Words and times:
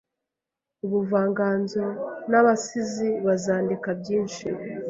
ubuvanganzo 0.85 1.83
n'abasizi 2.29 3.09
bazandika 3.25 3.89
byinshi 3.99 4.45